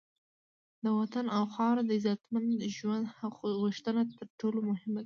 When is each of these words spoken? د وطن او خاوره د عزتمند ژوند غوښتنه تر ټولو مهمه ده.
د 0.83 0.85
وطن 0.99 1.25
او 1.37 1.43
خاوره 1.53 1.83
د 1.85 1.91
عزتمند 1.99 2.57
ژوند 2.77 3.05
غوښتنه 3.61 4.01
تر 4.15 4.25
ټولو 4.39 4.59
مهمه 4.69 4.93
ده. 4.99 4.99